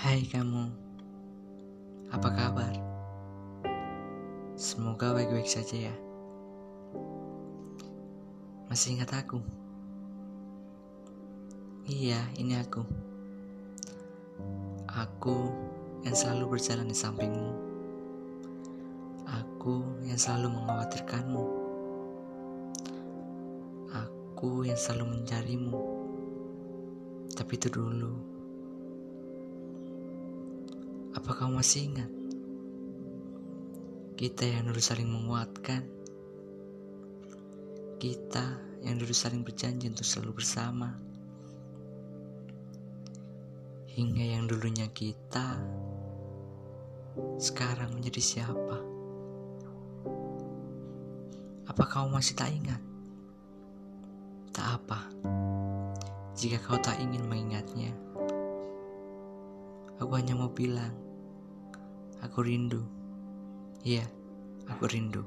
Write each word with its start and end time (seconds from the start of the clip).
Hai 0.00 0.26
kamu, 0.26 0.66
apa 2.10 2.28
kabar? 2.34 2.74
Semoga 4.58 5.14
baik-baik 5.14 5.46
saja 5.46 5.86
ya. 5.86 5.94
Masih 8.66 8.98
ingat 8.98 9.14
aku? 9.14 9.38
Iya, 11.86 12.18
ini 12.34 12.58
aku. 12.58 12.82
Aku 14.90 15.50
yang 16.02 16.18
selalu 16.18 16.58
berjalan 16.58 16.90
di 16.90 16.96
sampingmu. 16.98 17.52
Aku 19.30 19.86
yang 20.02 20.18
selalu 20.18 20.58
mengkhawatirkanmu. 20.58 21.59
Aku 24.40 24.64
yang 24.64 24.80
selalu 24.80 25.20
mencarimu. 25.20 25.76
Tapi 27.36 27.60
itu 27.60 27.68
dulu. 27.68 28.08
Apa 31.12 31.36
kamu 31.36 31.60
masih 31.60 31.92
ingat? 31.92 32.08
Kita 34.16 34.48
yang 34.48 34.72
dulu 34.72 34.80
saling 34.80 35.12
menguatkan. 35.12 35.84
Kita 38.00 38.44
yang 38.80 38.96
dulu 38.96 39.12
saling 39.12 39.44
berjanji 39.44 39.92
untuk 39.92 40.08
selalu 40.08 40.40
bersama. 40.40 40.88
Hingga 43.92 44.24
yang 44.24 44.48
dulunya 44.48 44.88
kita 44.88 45.60
sekarang 47.36 47.92
menjadi 47.92 48.24
siapa? 48.24 48.80
Apa 51.68 51.84
kamu 51.84 52.16
masih 52.16 52.40
tak 52.40 52.56
ingat? 52.56 52.89
Tak 54.50 54.66
apa. 54.82 55.00
Jika 56.34 56.58
kau 56.62 56.78
tak 56.80 56.98
ingin 57.02 57.26
mengingatnya, 57.26 57.92
Aku 60.00 60.16
hanya 60.16 60.32
mau 60.32 60.48
bilang, 60.48 60.96
aku 62.24 62.40
rindu. 62.40 62.80
Iya, 63.84 64.08
aku 64.64 64.88
rindu. 64.88 65.20